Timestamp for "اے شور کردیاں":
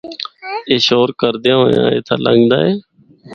0.69-1.57